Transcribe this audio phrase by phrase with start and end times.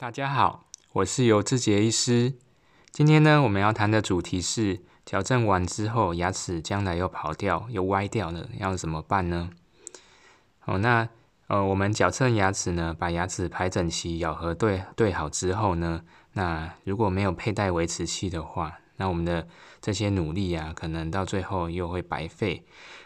[0.00, 2.34] 大家好，我是尤志杰医师。
[2.92, 9.50] 今天呢，我们要谈的主题是矫正完之后，牙齿将来又跑掉、又歪掉了，要怎么办呢？
[10.66, 11.08] 哦，那
[11.48, 16.04] 呃，我们矫正牙齿呢，把牙齿排整齐、咬合对对好之后呢，
[16.34, 19.48] 那如果没有佩戴维持器的话，那我们的
[19.80, 22.64] 这些努力啊，可能到最后又会白费。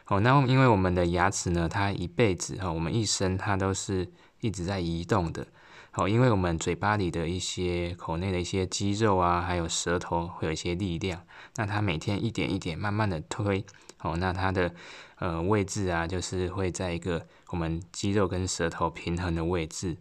[0.08, 4.12] 哦，那因为我们的牙齿呢，它一辈子哈，我们一生它都是
[4.42, 5.46] 一直在移动的。
[5.94, 11.20] 好，因为我们嘴巴里的一些口内的一些肌肉啊，还有舌头会有一些力量，
[11.56, 13.62] 那它每天一点一点慢慢的推，
[14.00, 14.74] 哦，那它的
[15.18, 19.98] 呃位置啊，就是会在一个我们肌肉跟舌头平衡的位置。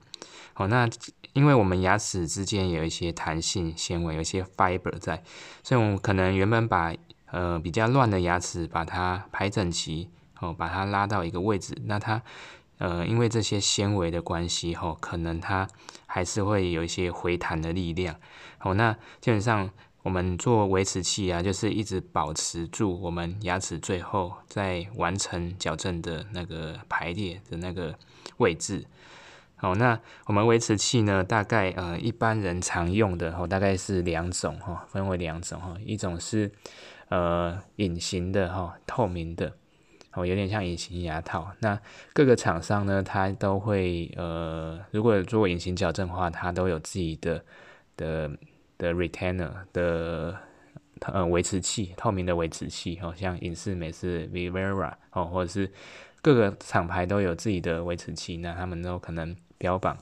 [0.54, 0.90] 好，那
[1.34, 5.22] 因为我们牙齿之间有一些弹性纤维，有一些 fiber 在，
[5.62, 6.96] 所以我们可能原本把
[7.32, 12.22] 呃比较乱的牙齿把它排整齐，哦，把它拉到一个位置，那它。
[12.82, 15.68] 呃，因为这些纤维的关系，吼，可能它
[16.08, 18.16] 还是会有一些回弹的力量。
[18.58, 19.70] 好，那基本上
[20.02, 27.96] 我们做维持器啊，就是一直保持住我们牙齿最后在完成矫正的那个排列的那个
[28.38, 28.84] 位置。
[29.58, 36.52] 好，那我们维持器呢，大概呃一般人常用的吼，大概是两种哈，分为两种哈，一种是
[37.10, 39.54] 呃隐形的哈，透明的。
[40.14, 41.52] 哦，有点像隐形牙套。
[41.60, 41.80] 那
[42.14, 47.44] 各个厂商呢，它都会呃，如果做隐形矫正的话，它都有自己的
[47.96, 48.30] 的
[48.78, 50.38] 的 retainer 的
[51.00, 53.00] 呃维持器，透明的维持器。
[53.02, 55.72] 哦，像隐适美是 Vivera 哦，或者是
[56.22, 58.38] 各个厂牌都有自己的维持器。
[58.38, 59.98] 那他们都可能标榜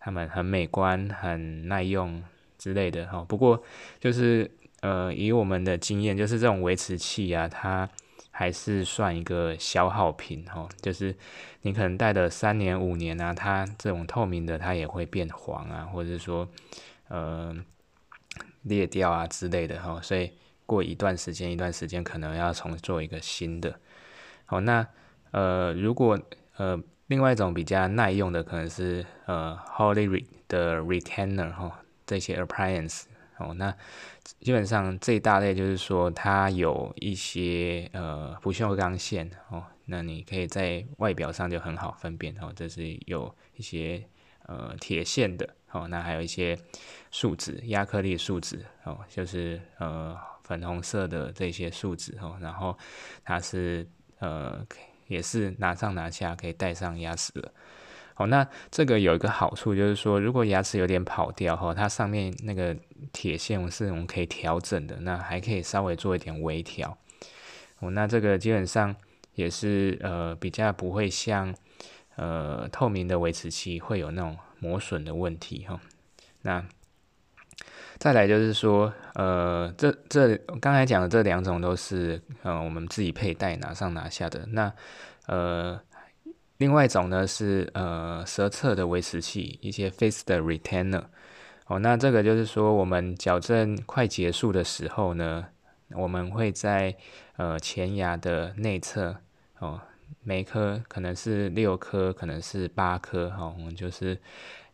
[0.00, 2.22] 他们很美观、很耐用
[2.58, 3.06] 之类的。
[3.06, 3.62] 哈，不过
[4.00, 7.88] 就是呃，以我们的经验，就是这种维持器啊，它
[8.36, 11.14] 还是算一个消耗品哦，就是
[11.62, 16.48] 你可能戴了三年五年啊，它这种透明的它也会变黄啊，或者说
[17.06, 17.54] 呃
[18.62, 20.32] 裂掉啊之类的哈，所以
[20.66, 23.78] 过一段时间一段时间可能要重做一个新的。
[24.46, 24.84] 好，那
[25.30, 26.18] 呃如果
[26.56, 33.04] 呃另外一种比较耐用的可能是呃 Holy 的 Retainer 哈，这些 Appliance。
[33.38, 33.74] 哦，那
[34.40, 44.02] 基本上这一大类就是说，它有一些呃不锈钢线哦，那你可以在外表上就很好分辨哦，这是有一些
[44.46, 46.58] 呃铁线的哦，那还有一些
[47.10, 52.76] 树脂、亚克力树脂哦，就是呃粉红色的这些树脂哦，然后
[53.24, 53.86] 它是
[54.20, 54.64] 呃
[55.08, 57.52] 也是拿上拿下可以戴上牙齿的。
[58.16, 62.76] 好，那这个有一个好处，就是说，如果牙齿有点跑掉哈，它上面那个
[63.12, 66.96] 铁线是我们可以调整的，那还可以稍微做一点微调。
[67.80, 68.94] 哦，那这个基本上
[69.34, 71.52] 也是呃比较不会像
[72.14, 75.80] 呃透明的维持器会有那种磨损的问题哈。
[76.42, 76.64] 那
[77.98, 84.72] 再来就是说，呃，这这刚才讲的这两种都是呃我们自己佩戴拿上拿下的，那
[85.26, 85.80] 呃。
[86.64, 91.04] 另外一种呢是呃舌侧的维持器，一些 face 的 retainer。
[91.66, 95.46] 哦，那这个就是说我们矫正快结束的时候呢，
[95.90, 96.96] 我们会在
[97.36, 99.14] 呃前牙的内侧
[99.58, 99.78] 哦，
[100.22, 104.18] 每颗可能是六颗，可能是八颗哈，我们就是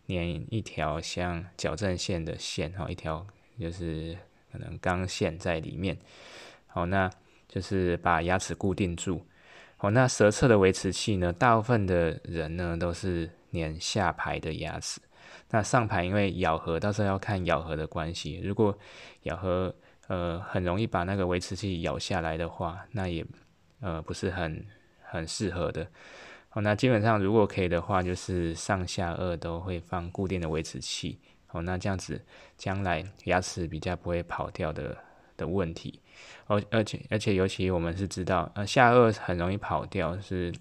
[0.07, 3.27] 粘一条像矫正线的线哈，一条
[3.59, 4.17] 就是
[4.53, 5.99] 可能钢线在里面。
[6.69, 7.11] 好，那
[7.49, 9.27] 就是把牙齿固定住。
[9.81, 11.33] 哦，那舌侧的维持器呢？
[11.33, 15.01] 大部分的人呢都是粘下排的牙齿，
[15.49, 18.41] 那上排因为咬合，到时候要看咬合的关系。
[18.45, 18.77] 如果
[19.23, 19.75] 咬合
[20.09, 23.25] 呃很容易把那个维持器咬下来的话，那也
[23.81, 24.67] 呃不是很
[25.03, 25.87] 很适合的。
[26.53, 31.19] 哦，那基本上如果可以的话，就是上下颚都会放固定的维持器。
[31.53, 32.23] 哦，那这样子
[32.59, 34.95] 将来牙齿比较不会跑掉的。
[35.37, 35.99] 的问题，
[36.47, 40.53] 而而且而且尤其我们是知道，呃，下颚很容易跑掉，是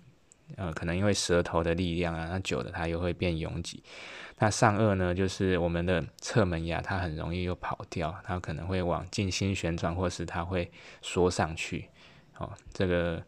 [0.56, 3.84] 呃，可能因为舌头的力量啊，那久了它又会变拥挤。
[4.40, 11.90] 那上颚呢，就是我们的侧门牙，它很容易又跑掉，它可能会往静心旋转，或是它会缩上去。
[12.38, 13.22] 哦，这个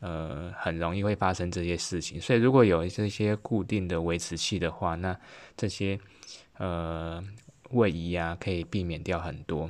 [0.00, 2.20] 呃，很容易会发生这些事情。
[2.20, 5.18] 所以如果有这些固定的维持器的话，那
[5.56, 5.98] 这些
[6.58, 7.22] 呃
[7.70, 9.68] 位移啊，可以避免掉很多。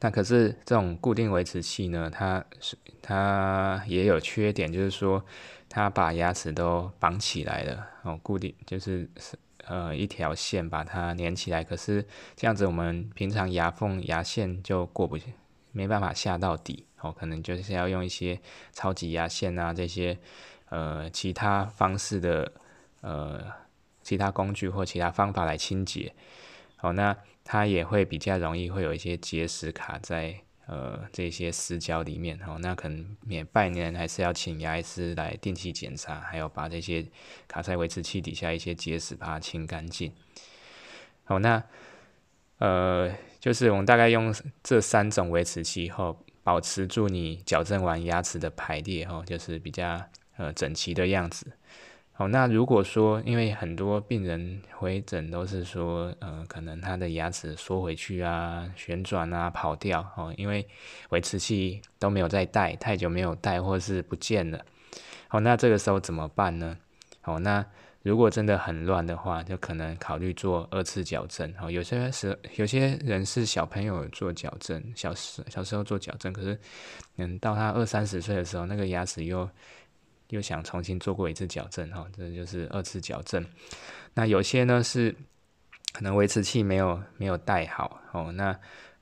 [0.00, 2.10] 那可是这种固定维持器呢？
[2.10, 5.24] 它是它也有缺点，就是说
[5.68, 9.08] 它把牙齿都绑起来了哦，固定就是
[9.66, 11.64] 呃一条线把它连起来。
[11.64, 15.32] 可是这样子我们平常牙缝牙线就过不去，
[15.72, 18.40] 没办法下到底哦，可能就是要用一些
[18.72, 20.18] 超级牙线啊这些
[20.68, 22.52] 呃其他方式的
[23.00, 23.40] 呃
[24.02, 26.12] 其他工具或其他方法来清洁。
[26.76, 30.34] 好，那它也会比较容易会有一些结石卡在
[30.66, 32.38] 呃这些死角里面。
[32.46, 37.06] 哦，那可能每半年还是要请牙医师来定期检查，还有把这些
[37.48, 40.12] 卡在维持器底下一些结石把它清干净。
[41.24, 41.62] 好，那
[42.58, 50.00] 呃就是我们大概用这三种维持器后，保持住你矫正完牙齿的排列哦，就是比较
[50.36, 51.52] 呃整齐的样子。
[52.18, 60.66] 好，那如果说，因为很多病人回诊都是说，呃，可能他的牙齿缩回去啊、旋转啊、跑掉哦，因为
[61.10, 64.64] 维持器都没有再戴，太久没有戴或是不见了。
[65.28, 66.78] 好，那这个时候怎么办呢？
[67.20, 67.62] 好，那
[68.02, 71.52] 如果真的很乱的话，就可能考虑做二次矫正。
[71.60, 76.58] 哦，有些时有些人是小朋友做矫正，小时小时候做矫正，可是，
[77.18, 79.46] 嗯，到他二三十岁的时候，那个牙齿又。
[80.30, 83.44] 又想重新做过一次矫正，哈，这就是二次矫正。
[84.14, 85.14] 那有些呢是
[85.92, 88.58] 可能维持器没有没有带好，哦，那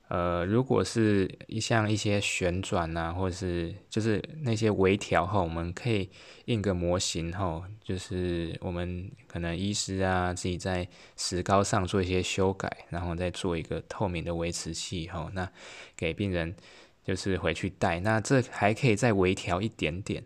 [0.07, 6.07] 呃，如果是一像一些旋转啊，或者是就是那些微调后，我们可以
[6.45, 10.87] 印个模型后，就是我们可能医师啊自己在
[11.17, 15.51] 石膏上做一些修改，然后再做一个透明的维持器，吼，那
[15.97, 16.55] 给病人
[17.03, 20.23] 就是回去戴，那这还可以再微调一点点。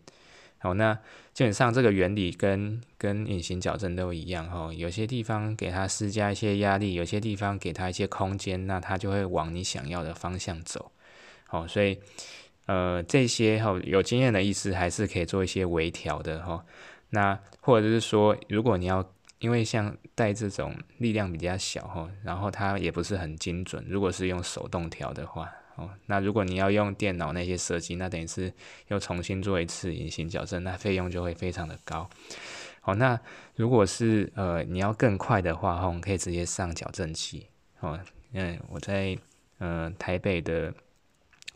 [0.62, 0.94] 好，那
[1.34, 4.74] 基本上这个原理跟跟隐形矫正都一样哈。
[4.74, 10.92] 有些地方给它施加一些压力，有些地方给它一些空间，那它就会往你想要的方向走。
[11.48, 11.98] 好，所以
[12.66, 16.66] 呃这些哈有经验的医师还是可以做一些微调的哈。
[17.12, 25.50] 那或者是说，如果你要因为像带这种力量比较小哈，然后它也不是很精准，如果是用手动调的话。
[25.80, 28.52] 哦，那如果你要用电脑那些设计，那等于是
[28.90, 32.10] 又重新做一次隐形矫正，那费用就会非常的高。
[32.84, 33.20] 哦，那
[33.56, 37.48] 如果是呃你要更快的话，哈，我们可以直接上矫正器。
[37.80, 37.98] 哦，
[38.34, 39.18] 嗯，我在
[39.60, 40.74] 呃台北的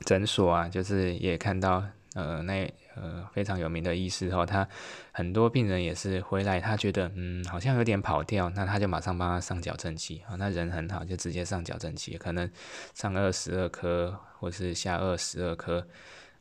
[0.05, 1.83] 诊所啊，就是也看到
[2.13, 2.74] 呃那。
[2.95, 4.69] 呃，非常有名的医师哦，他
[5.12, 12.48] 很多病人也是回来，他觉得嗯好像有点跑掉，那他就马上帮他上矫正器啊，那人很好，就直接上矫正器，可能
[12.94, 15.88] 上二十二颗或是下二十二颗，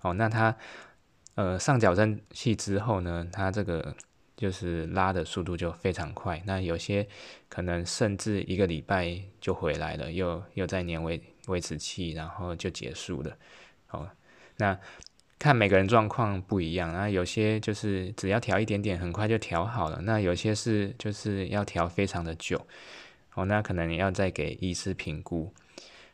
[0.02, 0.54] 哦，那他
[1.36, 3.96] 呃上矫正器之后呢，他这个
[4.36, 7.08] 就是拉的速度就非常快，那有些
[7.48, 13.34] 可能甚至一个礼拜就回来了，又又在粘维维持器，然后就结束了，
[13.88, 14.10] 哦，
[14.58, 14.78] 那。
[15.42, 20.00] 看每个人状况不一样，那有些就是只要调一点点，很快就调好了。
[20.02, 22.64] 那有些是就是要调非常的久，
[23.34, 25.52] 哦，那可能你要再给医师评估。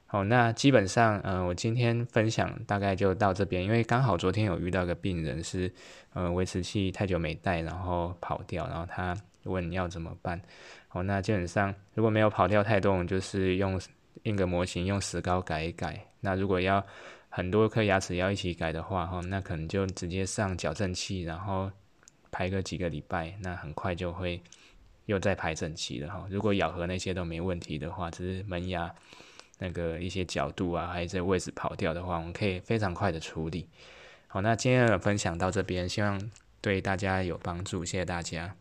[0.07, 5.71] 好，那基本上，嗯，我今天分享大概就到这边，因为刚好昨天有遇到个病人是，
[6.15, 10.41] 呃，维持器太久没戴，然后跑掉，然后他问要怎么办。
[10.89, 13.79] 好，那基本上如果没有跑掉太多，就是用
[14.23, 16.03] 印个模型，用石膏改一改。
[16.21, 16.83] 那如果要
[17.29, 21.71] 很多颗牙齿要一起改的话，哈，那可能就直接上矫正器，然后
[22.31, 24.43] 排个几个礼拜，那很快就会
[25.07, 26.27] 又再排整齐了，哈。
[26.31, 28.93] 如果咬合那些都没问题的话，只是门牙
[29.59, 33.69] 那个一些角度啊，还有这位置跑掉的话，我们可以非常快的处理。
[34.27, 38.55] 好，那今天的分享到这边，希望对大家有帮助，谢谢大家。